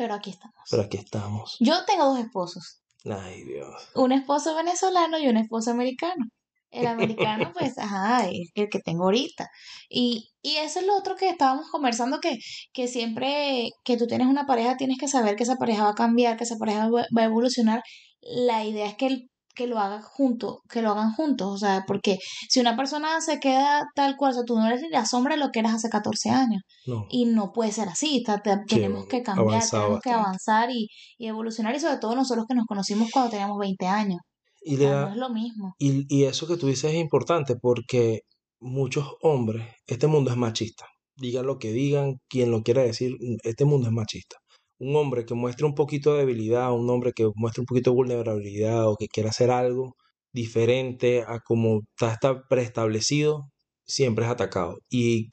[0.00, 0.86] pero aquí pero estamos.
[0.86, 1.56] aquí estamos.
[1.60, 3.88] Yo tengo dos esposos, Ay, Dios.
[3.94, 6.24] un esposo venezolano y un esposo americano.
[6.70, 9.48] El americano, pues, ajá, es el que tengo ahorita.
[9.88, 12.38] Y, y eso es lo otro que estábamos conversando, que,
[12.72, 15.94] que siempre que tú tienes una pareja, tienes que saber que esa pareja va a
[15.94, 17.82] cambiar, que esa pareja va va a evolucionar.
[18.22, 19.30] La idea es que, el-
[19.60, 21.48] que lo hagan juntos, que lo hagan juntos.
[21.52, 22.16] O sea, porque
[22.48, 25.34] si una persona se queda tal cual, o sea, tú no eres ni la sombra
[25.34, 26.62] de lo que eras hace 14 años.
[26.86, 28.24] No, Y no puede ser así.
[28.66, 30.10] tenemos que cambiar, tenemos que bastante.
[30.12, 31.74] avanzar y, y evolucionar.
[31.74, 34.20] Y sobre todo nosotros que nos conocimos cuando teníamos 20 años.
[34.62, 35.74] Y no es lo mismo.
[35.78, 38.20] Y, y eso que tú dices es importante porque
[38.60, 40.86] muchos hombres, este mundo es machista.
[41.16, 43.12] Digan lo que digan, quien lo quiera decir,
[43.44, 44.38] este mundo es machista.
[44.80, 47.96] Un hombre que muestre un poquito de debilidad, un hombre que muestre un poquito de
[47.96, 49.96] vulnerabilidad o que quiera hacer algo
[50.32, 53.50] diferente a como está, preestablecido,
[53.84, 54.78] siempre es atacado.
[54.88, 55.30] Y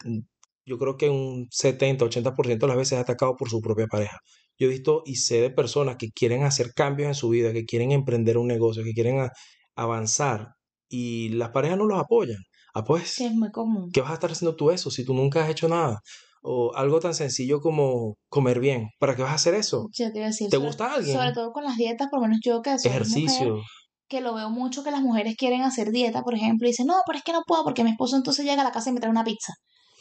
[0.65, 4.19] yo creo que un 70-80% de las veces es atacado por su propia pareja.
[4.59, 7.65] Yo he visto y sé de personas que quieren hacer cambios en su vida, que
[7.65, 9.29] quieren emprender un negocio, que quieren
[9.75, 10.49] avanzar
[10.89, 12.39] y las parejas no los apoyan.
[12.73, 13.89] Ah, Que pues, es muy común.
[13.93, 15.99] ¿qué vas a estar haciendo tú eso si tú nunca has hecho nada?
[16.41, 18.89] O algo tan sencillo como comer bien.
[18.99, 19.87] ¿Para qué vas a hacer eso?
[19.91, 21.33] Yo te iba a decir, ¿Te sobre, gusta sobre alguien?
[21.33, 23.61] todo con las dietas, por lo menos yo que soy mujer, Ejercicio.
[24.07, 26.95] que lo veo mucho que las mujeres quieren hacer dieta, por ejemplo, y dicen, no,
[27.05, 28.99] pero es que no puedo porque mi esposo entonces llega a la casa y me
[28.99, 29.53] trae una pizza.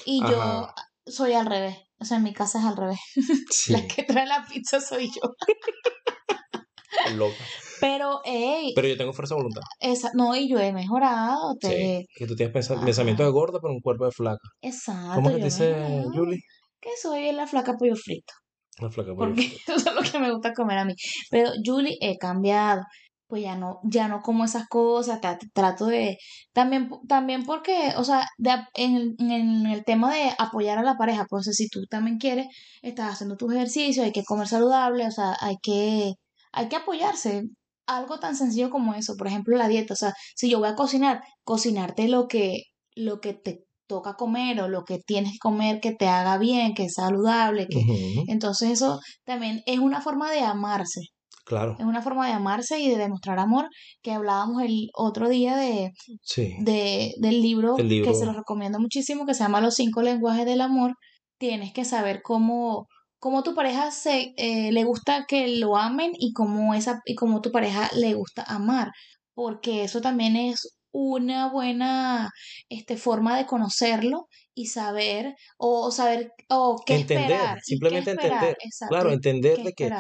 [0.05, 0.69] Y yo
[1.07, 1.77] soy al revés.
[1.99, 2.99] O sea, en mi casa es al revés.
[3.69, 5.23] La sí, que trae la pizza soy yo.
[7.15, 7.45] loca.
[7.81, 9.63] Pero, hey, Pero yo tengo fuerza de voluntad.
[9.81, 11.53] esa, no, y yo he mejorado.
[11.61, 14.49] Sí, Te, que tú tienes ajá, pensamientos de gorda, pero un cuerpo de flaca.
[14.61, 16.03] ¿Cómo exacto, es que te dice.
[16.15, 16.41] Julie?
[16.81, 18.33] Que soy la flaca pollo frito.
[18.79, 19.73] La flaca pollo porque frito.
[19.77, 20.95] eso es lo que me gusta comer a mí.
[21.31, 22.83] Pero Julie, he cambiado.
[23.29, 26.17] Pues ya no, ya no como esas cosas, tra- trato de,
[26.53, 30.95] también, también porque, o sea, de en, el- en el tema de apoyar a la
[30.95, 32.47] pareja, pues si tú también quieres,
[32.83, 36.13] estás haciendo tus ejercicios, hay que comer saludable, o sea, hay que,
[36.57, 37.43] hay que apoyarse.
[37.87, 40.75] Algo tan sencillo como eso, por ejemplo, la dieta, o sea, si yo voy a
[40.75, 42.63] cocinar, cocinarte lo que,
[42.97, 46.75] lo que te toca comer o lo que tienes que comer que te haga bien,
[46.75, 47.85] que es saludable, que,
[48.27, 51.01] entonces eso también es una forma de amarse,
[51.45, 53.69] Claro, es una forma de amarse y de demostrar amor
[54.03, 55.93] que hablábamos el otro día de,
[56.23, 56.57] sí.
[56.59, 60.03] de del libro El que se lo libro, recomiendo muchísimo que se llama Los cinco
[60.03, 60.95] lenguajes del amor.
[61.39, 66.33] Tienes que saber cómo, cómo tu pareja se, eh, le gusta que lo amen y
[66.33, 68.91] cómo esa, y cómo tu pareja le gusta amar,
[69.35, 72.31] porque eso también es una buena
[72.69, 77.59] este, forma de conocerlo y saber, o, saber, o qué entender, esperar.
[77.63, 78.57] simplemente entender.
[78.89, 79.93] claro, entender de que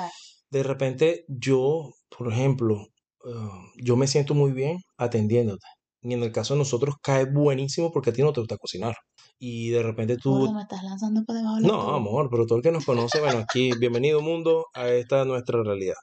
[0.50, 2.87] de repente yo, por ejemplo,
[3.31, 5.66] ah, yo me siento muy bien atendiéndote.
[6.09, 8.95] Y en el caso de nosotros cae buenísimo porque a ti no te gusta cocinar.
[9.40, 10.53] Y de repente tú...
[10.53, 13.73] me estás lanzando por debajo No, amor, pero todo el que nos conoce, bueno, aquí,
[13.77, 15.97] bienvenido mundo a esta nuestra realidad.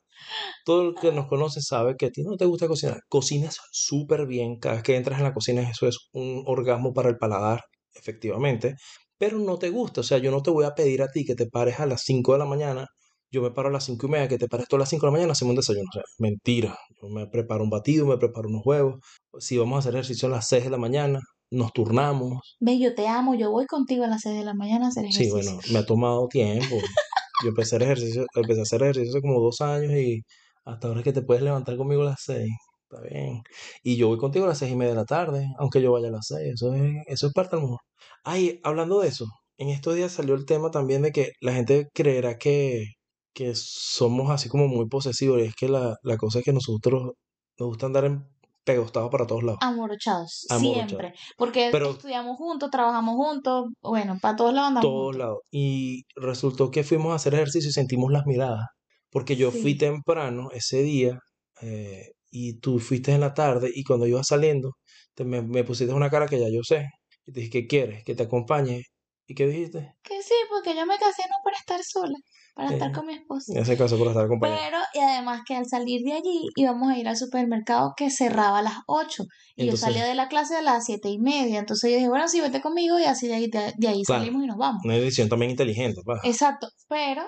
[0.65, 2.99] Todo el que nos conoce sabe que a ti no te gusta cocinar.
[3.07, 4.59] Cocinas súper bien.
[4.59, 7.61] Cada vez que entras en la cocina, eso es un orgasmo para el paladar,
[7.93, 8.75] efectivamente.
[9.17, 10.01] Pero no te gusta.
[10.01, 12.01] O sea, yo no te voy a pedir a ti que te pares a las
[12.03, 12.87] 5 de la mañana
[13.33, 15.07] yo me paro a las cinco y media, que te pares todas las 5 de
[15.07, 15.89] la mañana, hacemos un desayuno.
[15.89, 16.77] O sea, mentira.
[17.01, 18.99] Yo me preparo un batido, me preparo unos huevos.
[19.39, 21.19] Si vamos a hacer ejercicio a las 6 de la mañana,
[21.49, 22.55] nos turnamos.
[22.59, 25.05] Ve, yo te amo, yo voy contigo a las 6 de la mañana a hacer
[25.05, 25.41] ejercicio.
[25.41, 26.75] Sí, bueno, me ha tomado tiempo.
[27.43, 30.21] Yo empecé a hacer ejercicio, empecé a hacer ejercicio hace como dos años y
[30.63, 32.47] hasta ahora es que te puedes levantar conmigo a las 6.
[32.89, 33.41] Está bien.
[33.81, 36.07] Y yo voy contigo a las 6 y media de la tarde, aunque yo vaya
[36.07, 36.53] a las 6.
[36.53, 37.79] Eso es, eso es parte del mundo.
[38.23, 39.25] Ay, hablando de eso,
[39.57, 42.85] en estos días salió el tema también de que la gente creerá que
[43.33, 45.39] que somos así como muy posesivos.
[45.41, 47.13] Y es que la, la cosa es que nosotros
[47.57, 48.27] nos gusta andar en
[48.63, 49.59] pegostados para todos lados.
[49.61, 51.13] Amorochados, siempre.
[51.37, 54.89] Porque estudiamos juntos, trabajamos juntos, bueno, para todos lados andamos.
[54.89, 55.39] Todos lados.
[55.51, 58.65] Y resultó que fuimos a hacer ejercicio y sentimos las miradas.
[59.09, 61.19] Porque yo fui temprano ese día
[61.61, 64.71] eh, y tú fuiste en la tarde y cuando iba saliendo
[65.13, 66.87] te, me, me pusiste una cara que ya yo sé.
[67.25, 68.03] Y te dije, ¿qué quieres?
[68.03, 68.81] ¿Que te acompañe?
[69.27, 69.93] ¿Y qué dijiste?
[70.01, 72.17] Que sí, porque yo me casé no para estar sola
[72.53, 73.51] para estar con mi esposo.
[73.53, 74.59] En ese caso, para estar acompañado.
[74.63, 78.59] Pero, y además que al salir de allí íbamos a ir al supermercado que cerraba
[78.59, 79.23] a las 8.
[79.55, 81.59] Y yo salía de la clase a las siete y media.
[81.59, 84.47] Entonces yo dije, bueno, sí, vete conmigo y así de ahí, de, ahí salimos y
[84.47, 84.81] nos vamos.
[84.83, 86.19] Una decisión también inteligente, pa.
[86.23, 86.67] Exacto.
[86.87, 87.23] Pero,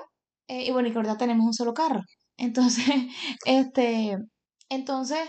[0.47, 2.01] eh, y bueno, y que ahorita tenemos un solo carro.
[2.37, 2.85] Entonces,
[3.45, 4.17] este,
[4.67, 5.19] entonces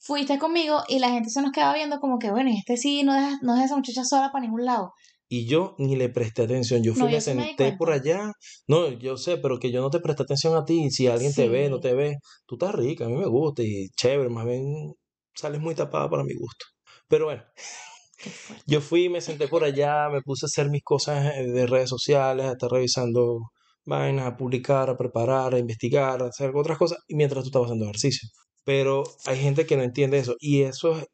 [0.00, 3.04] fuiste conmigo y la gente se nos quedaba viendo como que, bueno, y este sí
[3.04, 4.92] no deja, no deja a esa muchacha sola para ningún lado.
[5.28, 6.82] Y yo ni le presté atención.
[6.82, 8.32] Yo fui, me senté por allá.
[8.68, 10.90] No, yo sé, pero que yo no te presté atención a ti.
[10.90, 13.88] Si alguien te ve, no te ve, tú estás rica, a mí me gusta y
[13.96, 14.30] chévere.
[14.30, 14.94] Más bien
[15.34, 16.66] sales muy tapada para mi gusto.
[17.08, 17.42] Pero bueno,
[18.66, 21.88] yo fui, me senté por allá, me puse a hacer mis cosas eh, de redes
[21.90, 23.40] sociales, a estar revisando
[23.84, 27.66] vainas, a publicar, a preparar, a investigar, a hacer otras cosas, y mientras tú estabas
[27.66, 28.28] haciendo ejercicio.
[28.64, 31.06] Pero hay gente que no entiende eso, y eso es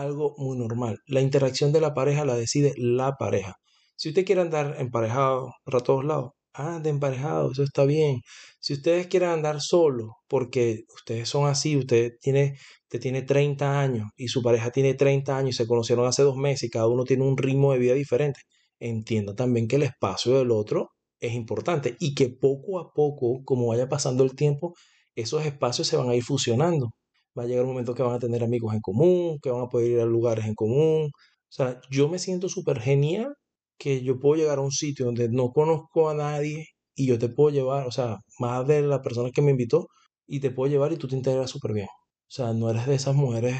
[0.00, 0.98] algo muy normal.
[1.06, 3.54] La interacción de la pareja la decide la pareja.
[3.96, 8.20] Si usted quiere andar emparejado para todos lados, ande emparejado, eso está bien.
[8.60, 14.08] Si ustedes quieren andar solo, porque ustedes son así, usted tiene, usted tiene 30 años
[14.16, 17.04] y su pareja tiene 30 años y se conocieron hace dos meses y cada uno
[17.04, 18.40] tiene un ritmo de vida diferente,
[18.78, 23.68] entienda también que el espacio del otro es importante y que poco a poco, como
[23.68, 24.74] vaya pasando el tiempo,
[25.14, 26.90] esos espacios se van a ir fusionando
[27.38, 29.68] va a llegar un momento que van a tener amigos en común, que van a
[29.68, 31.06] poder ir a lugares en común.
[31.06, 33.34] O sea, yo me siento súper genial
[33.78, 37.28] que yo puedo llegar a un sitio donde no conozco a nadie y yo te
[37.28, 39.88] puedo llevar, o sea, más de la persona que me invitó,
[40.26, 41.88] y te puedo llevar y tú te integras súper bien.
[41.88, 43.56] O sea, no eres de esas mujeres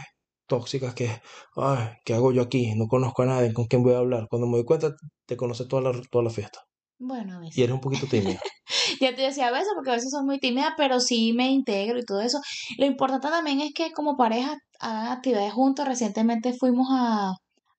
[0.47, 1.09] tóxicas que,
[1.57, 2.75] ay, ¿qué hago yo aquí?
[2.77, 4.27] No conozco a nadie, ¿con quién voy a hablar?
[4.31, 4.95] Cuando me doy cuenta,
[5.27, 6.61] te conoces toda la, toda la fiesta.
[6.99, 7.59] Bueno, a veces.
[7.59, 8.41] Y eres un poquito tímida.
[9.01, 11.99] ya te decía a veces, porque a veces soy muy tímida, pero sí me integro
[11.99, 12.41] y todo eso.
[12.79, 15.87] Lo importante también es que como pareja hagan actividades juntos.
[15.87, 17.33] Recientemente fuimos a,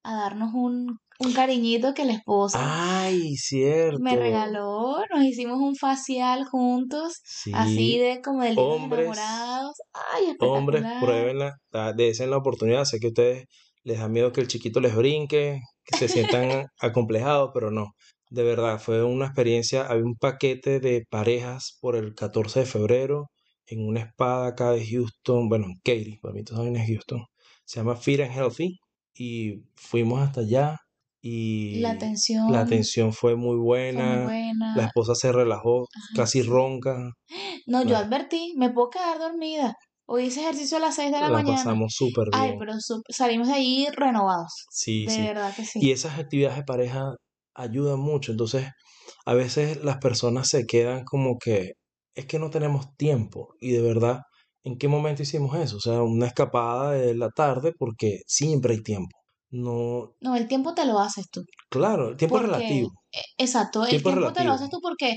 [0.04, 2.60] a darnos un, un cariñito que la esposa
[3.04, 4.00] Ay, cierto.
[4.00, 4.98] me regaló.
[5.14, 7.22] Nos hicimos un facial juntos,
[7.54, 9.74] así de como del día enamorados.
[10.14, 11.56] Ay, Hombres, pruébenla,
[11.96, 12.86] desen la oportunidad.
[12.86, 13.46] Sé que a ustedes
[13.84, 17.94] les da miedo que el chiquito les brinque, que se sientan acomplejados, pero no.
[18.30, 19.86] De verdad, fue una experiencia.
[19.88, 23.28] Había un paquete de parejas por el 14 de febrero
[23.68, 27.26] en una espada acá de Houston, bueno, Katy, para mí también es Houston.
[27.66, 28.80] Se llama Fear and Healthy
[29.14, 30.78] y fuimos hasta allá
[31.22, 34.26] y la atención, la atención fue muy buena.
[34.76, 35.86] La esposa se relajó,
[36.16, 37.12] casi ronca.
[37.66, 39.76] No, yo advertí, me puedo quedar dormida.
[40.06, 41.50] Hoy hice ejercicio a las 6 de la, mañana.
[41.50, 42.42] La pasamos súper bien.
[42.42, 42.72] Ay, pero
[43.10, 44.54] salimos de ahí renovados.
[44.72, 45.22] Sí, de sí.
[45.22, 45.80] verdad que sí.
[45.82, 47.12] Y esas actividades de pareja
[47.58, 48.32] ayuda mucho.
[48.32, 48.68] Entonces,
[49.26, 51.74] a veces las personas se quedan como que
[52.16, 53.50] es que no tenemos tiempo.
[53.60, 54.22] Y de verdad,
[54.64, 55.78] ¿en qué momento hicimos eso?
[55.78, 59.18] O sea, una escapada de la tarde porque siempre hay tiempo.
[59.50, 60.14] No.
[60.20, 61.44] No, el tiempo te lo haces tú.
[61.70, 62.92] Claro, el tiempo es relativo.
[63.12, 65.16] E, exacto, el tiempo, te lo haces tú porque,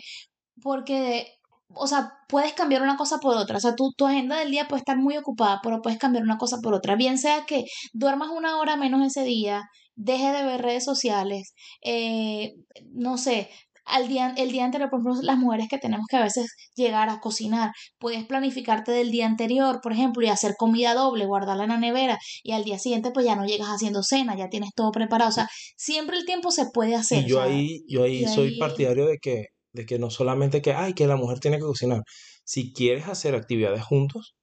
[0.62, 1.26] porque,
[1.74, 3.56] o sea, puedes cambiar una cosa por otra.
[3.56, 6.38] O sea, tu, tu agenda del día puede estar muy ocupada, pero puedes cambiar una
[6.38, 6.96] cosa por otra.
[6.96, 9.62] Bien sea que duermas una hora menos ese día,
[10.00, 12.54] deje de ver redes sociales, eh,
[12.92, 13.50] no sé,
[13.84, 17.08] al día, el día anterior, por ejemplo, las mujeres que tenemos que a veces llegar
[17.08, 21.70] a cocinar, puedes planificarte del día anterior, por ejemplo, y hacer comida doble, guardarla en
[21.70, 24.90] la nevera, y al día siguiente pues ya no llegas haciendo cena, ya tienes todo
[24.90, 25.30] preparado.
[25.30, 27.24] O sea, siempre el tiempo se puede hacer.
[27.24, 30.10] Y yo o sea, ahí, yo ahí soy ahí, partidario de que, de que no
[30.10, 32.02] solamente que, ay, que la mujer tiene que cocinar.
[32.44, 34.34] Si quieres hacer actividades juntos,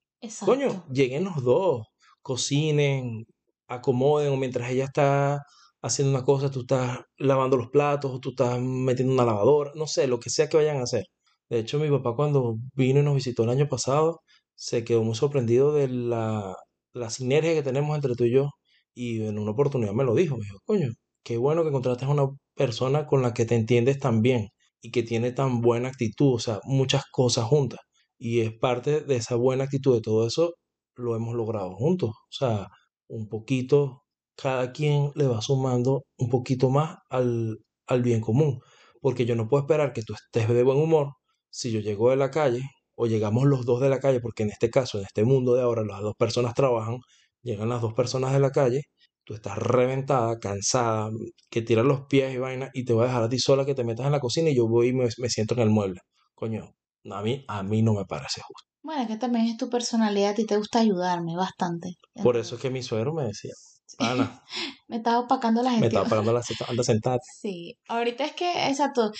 [0.45, 1.87] coño, lleguen los dos,
[2.21, 3.25] cocinen,
[3.67, 5.41] acomoden, o mientras ella está
[5.81, 9.87] haciendo una cosa, tú estás lavando los platos, o tú estás metiendo una lavadora, no
[9.87, 11.05] sé, lo que sea que vayan a hacer.
[11.49, 14.21] De hecho, mi papá cuando vino y nos visitó el año pasado,
[14.55, 16.55] se quedó muy sorprendido de la,
[16.93, 18.49] la sinergia que tenemos entre tú y yo.
[18.93, 20.89] Y en una oportunidad me lo dijo, me dijo, coño,
[21.23, 24.49] qué bueno que encontraste a una persona con la que te entiendes tan bien
[24.81, 27.79] y que tiene tan buena actitud, o sea, muchas cosas juntas.
[28.17, 30.53] Y es parte de esa buena actitud, de todo eso,
[30.95, 32.09] lo hemos logrado juntos.
[32.11, 32.67] O sea,
[33.07, 34.03] un poquito,
[34.35, 38.59] cada quien le va sumando un poquito más al, al bien común.
[39.01, 41.13] Porque yo no puedo esperar que tú estés de buen humor
[41.49, 42.61] si yo llego de la calle
[42.95, 45.61] o llegamos los dos de la calle, porque en este caso, en este mundo de
[45.61, 46.97] ahora, las dos personas trabajan,
[47.43, 48.81] llegan las dos personas de la calle,
[49.23, 51.09] tú estás reventada, cansada,
[51.49, 53.75] que tiras los pies y vaina, y te voy a dejar a ti sola que
[53.75, 56.01] te metas en la cocina y yo voy y me, me siento en el mueble.
[56.35, 56.73] Coño,
[57.11, 58.67] a mí, a mí no me parece justo.
[58.87, 61.95] Bueno, es que también es tu personalidad, a ti te gusta ayudarme bastante.
[62.23, 63.51] Por eso es que mi suegro me decía,
[63.99, 64.41] Ana,
[64.87, 66.03] me estás opacando la me gestión.
[66.03, 67.17] estaba pagando la anda sentada.
[67.41, 69.11] Sí, ahorita es que, exacto,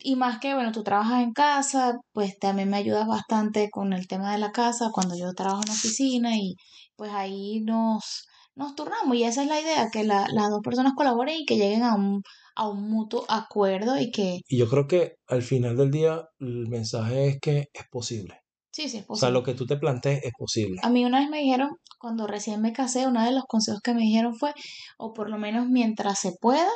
[0.00, 4.06] y más que, bueno, tú trabajas en casa, pues también me ayudas bastante con el
[4.06, 6.54] tema de la casa cuando yo trabajo en la oficina y
[6.94, 10.92] pues ahí nos, nos turnamos y esa es la idea, que la- las dos personas
[10.94, 12.20] colaboren y que lleguen a un,
[12.54, 16.68] a un mutuo acuerdo y que Y yo creo que al final del día el
[16.68, 18.40] mensaje es que es posible.
[18.76, 19.44] Sí, sí es O sea, lo posible.
[19.44, 20.80] que tú te plantees es posible.
[20.82, 23.94] A mí una vez me dijeron, cuando recién me casé, uno de los consejos que
[23.94, 24.52] me dijeron fue,
[24.98, 26.68] o por lo menos mientras se pueda,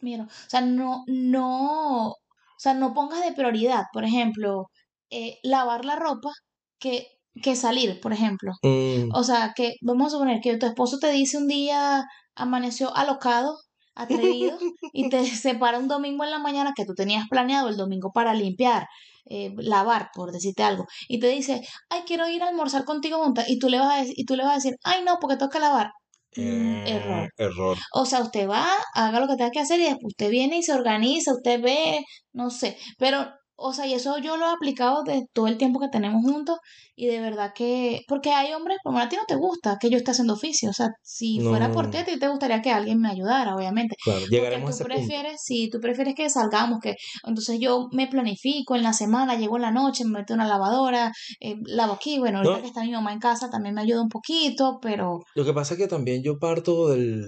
[0.00, 2.16] mira, o sea, no, no, o
[2.58, 4.66] sea, no pongas de prioridad, por ejemplo,
[5.10, 6.30] eh, lavar la ropa
[6.78, 7.06] que,
[7.42, 8.52] que salir, por ejemplo.
[8.62, 12.94] Mm, O sea, que vamos a suponer que tu esposo te dice un día amaneció
[12.96, 13.56] alocado,
[13.94, 14.58] atrevido,
[14.92, 18.34] y te separa un domingo en la mañana que tú tenías planeado el domingo para
[18.34, 18.86] limpiar,
[19.26, 23.44] eh, lavar, por decirte algo, y te dice, ay, quiero ir a almorzar contigo, monta,
[23.48, 25.36] y tú le vas a decir, y tú le vas a decir, ay, no, porque
[25.36, 25.90] tengo que lavar.
[26.36, 27.28] Mm, eh, error.
[27.38, 27.78] error.
[27.92, 30.62] O sea, usted va, haga lo que tenga que hacer y después usted viene y
[30.62, 32.00] se organiza, usted ve,
[32.32, 35.78] no sé, pero, o sea, y eso yo lo he aplicado de todo el tiempo
[35.78, 36.58] que tenemos juntos
[36.96, 39.96] y de verdad que, porque hay hombres, como a ti no te gusta que yo
[39.96, 43.00] esté haciendo oficio, o sea, si fuera por ti, a ti te gustaría que alguien
[43.00, 44.96] me ayudara, obviamente, claro, porque llegaremos a tú ese punto.
[44.96, 46.94] prefieres, si tú prefieres que salgamos, que
[47.26, 50.48] entonces yo me planifico en la semana, llego en la noche, me meto en una
[50.48, 54.02] lavadora, eh, lavo aquí, bueno, ahorita que está mi mamá en casa también me ayuda
[54.02, 57.24] un poquito, pero lo que pasa es que también yo parto del...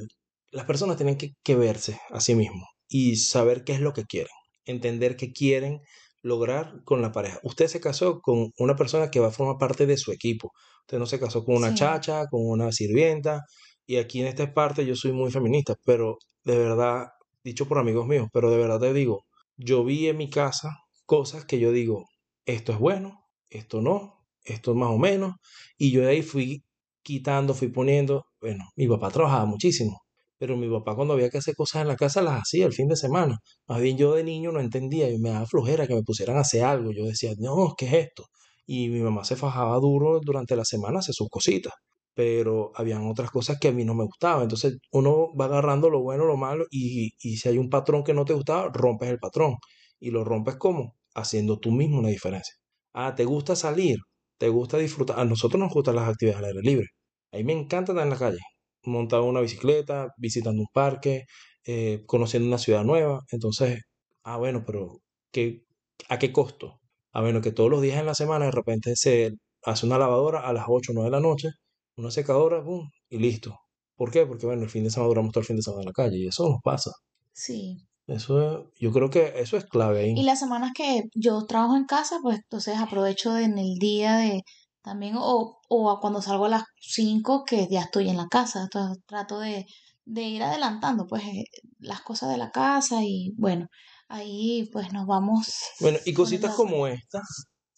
[0.52, 4.04] Las personas tienen que, que verse a sí mismos y saber qué es lo que
[4.04, 4.32] quieren,
[4.64, 5.80] entender qué quieren
[6.26, 7.38] lograr con la pareja.
[7.44, 10.52] Usted se casó con una persona que va a formar parte de su equipo.
[10.80, 13.44] Usted no se casó con una sí, chacha, con una sirvienta.
[13.86, 17.06] Y aquí en esta parte yo soy muy feminista, pero de verdad,
[17.44, 19.24] dicho por amigos míos, pero de verdad te digo,
[19.56, 20.70] yo vi en mi casa
[21.04, 22.06] cosas que yo digo,
[22.44, 25.34] esto es bueno, esto no, esto más o menos.
[25.78, 26.64] Y yo de ahí fui
[27.02, 28.26] quitando, fui poniendo.
[28.40, 30.00] Bueno, mi papá trabajaba muchísimo,
[30.38, 32.88] pero mi papá cuando había que hacer cosas en la casa las hacía el fin
[32.88, 33.38] de semana.
[33.66, 36.40] Más bien yo de niño no entendía y me daba flojera que me pusieran a
[36.40, 36.92] hacer algo.
[36.92, 38.24] Yo decía, no, ¿qué es esto?
[38.66, 41.72] Y mi mamá se fajaba duro durante la semana a hacer sus cositas.
[42.14, 44.42] Pero habían otras cosas que a mí no me gustaban.
[44.44, 48.14] Entonces uno va agarrando lo bueno, lo malo y, y si hay un patrón que
[48.14, 49.56] no te gustaba, rompes el patrón.
[50.00, 50.94] ¿Y lo rompes cómo?
[51.14, 52.54] Haciendo tú mismo una diferencia.
[52.94, 53.98] Ah, ¿te gusta salir?
[54.38, 55.18] ¿Te gusta disfrutar?
[55.20, 56.86] A nosotros nos gustan las actividades al aire libre.
[57.32, 58.38] A mí me encanta estar en la calle,
[58.86, 61.24] montar una bicicleta, visitando un parque,
[61.64, 63.20] eh, conociendo una ciudad nueva.
[63.30, 63.80] Entonces,
[64.24, 64.98] ah, bueno, pero
[65.32, 65.62] ¿qué,
[66.08, 66.80] ¿a qué costo?
[67.12, 69.32] Ah, bueno, que todos los días en la semana de repente se
[69.64, 71.48] hace una lavadora a las 8 o 9 de la noche,
[71.96, 73.56] una secadora, boom, y listo.
[73.96, 74.26] ¿Por qué?
[74.26, 76.18] Porque, bueno, el fin de semana duramos todo el fin de semana en la calle
[76.18, 76.90] y eso nos pasa.
[77.32, 77.76] sí.
[78.08, 80.14] Eso es- yo creo que eso es clave ahí.
[80.16, 84.16] Y las semanas que yo trabajo en casa, pues entonces aprovecho de- en el día
[84.16, 84.42] de
[84.86, 88.62] también, o, o a cuando salgo a las 5 que ya estoy en la casa.
[88.62, 89.66] Entonces trato de,
[90.06, 91.44] de ir adelantando pues eh,
[91.78, 93.68] las cosas de la casa y bueno,
[94.08, 95.46] ahí pues nos vamos
[95.80, 97.22] Bueno, y cositas como estas,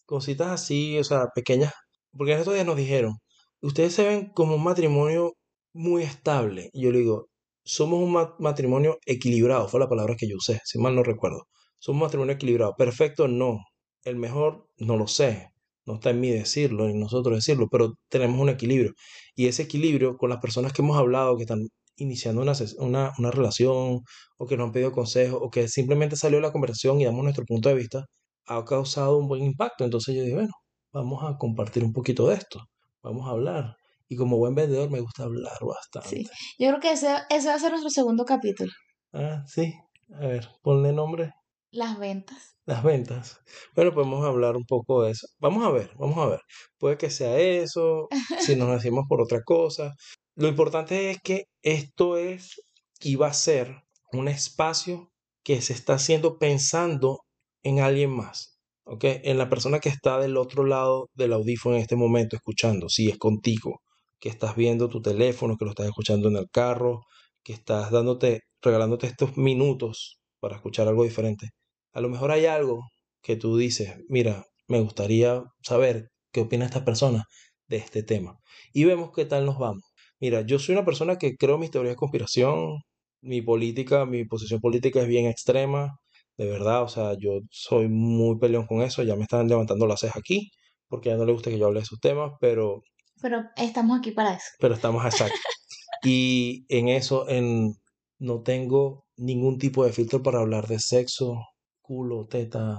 [0.07, 1.73] cositas así, o sea, pequeñas,
[2.17, 3.15] porque en estos días nos dijeron,
[3.61, 5.33] ustedes se ven como un matrimonio
[5.73, 6.71] muy estable.
[6.73, 7.27] Y yo le digo,
[7.65, 11.49] somos un ma- matrimonio equilibrado, fue la palabra que yo usé, si mal no recuerdo.
[11.79, 12.75] Somos un matrimonio equilibrado.
[12.77, 13.59] Perfecto, no.
[14.05, 15.51] El mejor, no lo sé.
[15.89, 18.93] No está en mí decirlo, ni nosotros decirlo, pero tenemos un equilibrio.
[19.35, 23.31] Y ese equilibrio con las personas que hemos hablado, que están iniciando una, una, una
[23.31, 24.01] relación
[24.37, 27.47] o que nos han pedido consejos o que simplemente salió la conversación y damos nuestro
[27.47, 28.05] punto de vista,
[28.47, 29.83] ha causado un buen impacto.
[29.85, 30.53] Entonces yo dije, bueno,
[30.93, 32.61] vamos a compartir un poquito de esto,
[33.03, 33.75] vamos a hablar.
[34.11, 36.09] Y como buen vendedor me gusta hablar bastante.
[36.11, 38.71] Sí, yo creo que ese, ese va a ser nuestro segundo capítulo.
[39.15, 39.73] Ah, sí.
[40.13, 41.33] A ver, ponle nombre.
[41.71, 42.57] Las ventas.
[42.65, 43.41] Las ventas.
[43.75, 45.27] Bueno, podemos hablar un poco de eso.
[45.39, 46.41] Vamos a ver, vamos a ver.
[46.79, 48.09] Puede que sea eso,
[48.41, 49.95] si nos decimos por otra cosa.
[50.35, 52.63] Lo importante es que esto es
[53.01, 55.11] y va a ser un espacio
[55.45, 57.21] que se está haciendo pensando
[57.63, 58.59] en alguien más.
[58.85, 59.05] ¿Ok?
[59.05, 63.11] En la persona que está del otro lado del audífono en este momento escuchando, si
[63.11, 63.83] es contigo,
[64.19, 67.03] que estás viendo tu teléfono, que lo estás escuchando en el carro,
[67.43, 71.51] que estás dándote, regalándote estos minutos para escuchar algo diferente.
[71.93, 72.83] A lo mejor hay algo
[73.23, 77.25] que tú dices, mira, me gustaría saber qué opina esta persona
[77.69, 78.39] de este tema.
[78.73, 79.83] Y vemos qué tal nos vamos.
[80.21, 82.79] Mira, yo soy una persona que creo mis teorías de conspiración,
[83.21, 85.99] mi política, mi posición política es bien extrema,
[86.37, 90.01] de verdad, o sea, yo soy muy peleón con eso, ya me están levantando las
[90.01, 90.51] cejas aquí,
[90.89, 92.83] porque ya no le gusta que yo hable de esos temas, pero...
[93.21, 94.47] Pero estamos aquí para eso.
[94.61, 95.35] Pero estamos exacto.
[96.05, 97.75] y en eso, en,
[98.21, 101.35] no tengo ningún tipo de filtro para hablar de sexo,
[101.83, 102.79] culo, teta,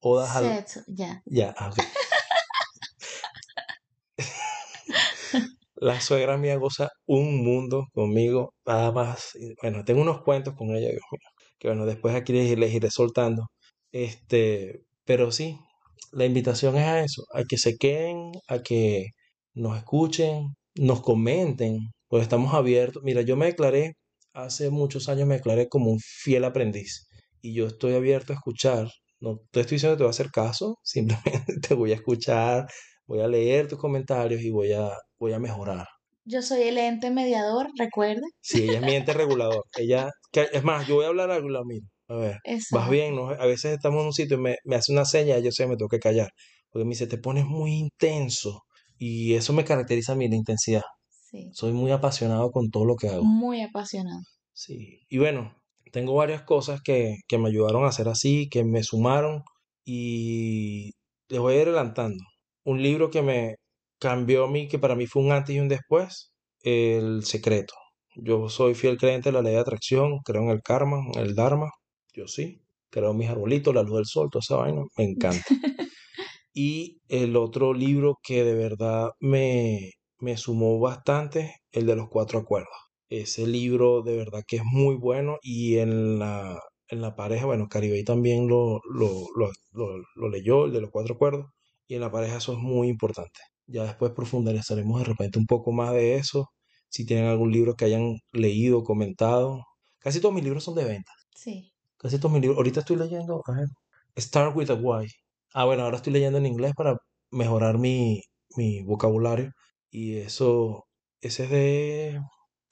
[0.00, 0.44] odas al...
[0.44, 1.22] Sexo, ya.
[1.26, 1.78] Ya, ah, ok.
[5.76, 9.30] La suegra mía goza un mundo conmigo, nada más.
[9.62, 11.20] Bueno, tengo unos cuentos con ella, Dios mío,
[11.58, 13.46] que bueno, después aquí les, les iré soltando.
[13.90, 15.58] Este, pero sí,
[16.12, 19.06] la invitación es a eso, a que se queden, a que
[19.54, 23.02] nos escuchen, nos comenten, pues estamos abiertos.
[23.02, 23.94] Mira, yo me declaré,
[24.32, 27.08] hace muchos años me declaré como un fiel aprendiz
[27.42, 28.88] y yo estoy abierto a escuchar.
[29.20, 32.66] No te estoy diciendo que te voy a hacer caso, simplemente te voy a escuchar,
[33.06, 35.86] voy a leer tus comentarios y voy a, voy a mejorar.
[36.24, 38.22] Yo soy el ente mediador, recuerde.
[38.40, 39.64] Sí, ella es mi ente regulador.
[39.78, 41.86] Ella, es más, yo voy a hablar algo, la miro.
[42.08, 42.38] A ver,
[42.72, 43.30] vas bien, ¿no?
[43.30, 45.66] A veces estamos en un sitio y me, me hace una seña y yo sé,
[45.66, 46.28] me tengo que callar.
[46.70, 48.62] Porque me dice, te pones muy intenso.
[48.98, 50.82] Y eso me caracteriza a mí, la intensidad.
[51.30, 51.50] Sí.
[51.52, 53.24] Soy muy apasionado con todo lo que hago.
[53.24, 54.20] Muy apasionado.
[54.52, 55.00] Sí.
[55.08, 55.54] Y bueno,
[55.92, 59.42] tengo varias cosas que, que me ayudaron a hacer así, que me sumaron.
[59.84, 60.90] Y
[61.28, 62.22] les voy a ir adelantando.
[62.64, 63.54] Un libro que me,
[64.00, 67.74] cambió a mí, que para mí fue un antes y un después, el secreto.
[68.16, 71.34] Yo soy fiel creyente de la ley de atracción, creo en el karma, en el
[71.34, 71.70] dharma,
[72.12, 75.44] yo sí, creo en mis arbolitos, la luz del sol, toda esa vaina, me encanta.
[76.54, 82.38] y el otro libro que de verdad me, me sumó bastante, el de los cuatro
[82.40, 82.74] acuerdos.
[83.08, 87.68] Ese libro de verdad que es muy bueno y en la, en la pareja, bueno,
[87.68, 89.50] Caribe también lo, lo, lo,
[90.14, 91.46] lo leyó, el de los cuatro acuerdos,
[91.88, 93.40] y en la pareja eso es muy importante.
[93.66, 96.50] Ya después profundizaremos de repente un poco más de eso.
[96.88, 99.64] Si tienen algún libro que hayan leído, comentado.
[100.00, 101.14] Casi todos mis libros son de ventas.
[101.34, 101.72] Sí.
[101.96, 102.56] Casi todos mis libros.
[102.58, 103.68] Ahorita estoy leyendo, a ver,
[104.18, 105.08] Start with a Why.
[105.54, 106.96] Ah, bueno, ahora estoy leyendo en inglés para
[107.30, 108.22] mejorar mi,
[108.56, 109.52] mi vocabulario.
[109.90, 110.86] Y eso,
[111.20, 112.20] ese es de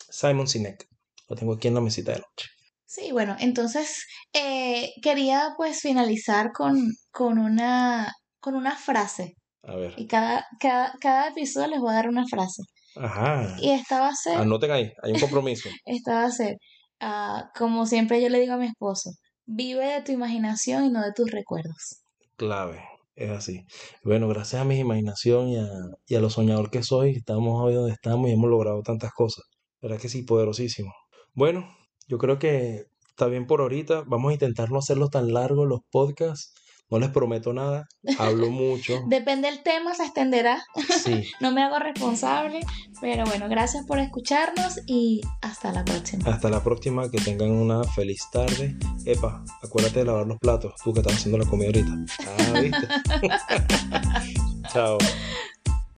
[0.08, 0.86] Simon Sinek.
[1.28, 2.48] Lo tengo aquí en la mesita de noche.
[2.86, 6.78] Sí, bueno, entonces eh, quería pues finalizar con,
[7.10, 9.34] con, una, con una frase
[9.68, 9.94] a ver.
[9.96, 12.62] Y cada, cada, cada episodio les voy a dar una frase.
[12.96, 13.56] Ajá.
[13.60, 14.38] Y esta va a ser.
[14.38, 15.68] Anoten ahí, hay un compromiso.
[15.84, 16.56] esta va a ser,
[17.00, 19.10] ah, como siempre yo le digo a mi esposo,
[19.44, 22.02] vive de tu imaginación y no de tus recuerdos.
[22.36, 22.82] Clave,
[23.18, 23.64] es así.
[24.04, 25.68] Bueno, gracias a mi imaginación y a,
[26.06, 29.44] y a lo soñador que soy, estamos hoy donde estamos y hemos logrado tantas cosas.
[29.82, 30.22] ¿Verdad que sí?
[30.22, 30.92] Poderosísimo.
[31.34, 31.68] Bueno,
[32.08, 34.04] yo creo que está bien por ahorita.
[34.06, 36.54] Vamos a intentar no hacerlos tan largos los podcasts
[36.90, 37.86] no les prometo nada,
[38.18, 39.02] hablo mucho.
[39.06, 40.64] Depende del tema, se extenderá.
[41.02, 41.24] Sí.
[41.40, 42.60] no me hago responsable,
[43.00, 46.30] pero bueno, gracias por escucharnos y hasta la próxima.
[46.30, 48.76] Hasta la próxima, que tengan una feliz tarde.
[49.04, 51.94] Epa, acuérdate de lavar los platos, tú que estás haciendo la comida ahorita.
[52.26, 52.88] Ah, ¿viste?
[54.72, 54.98] Chao.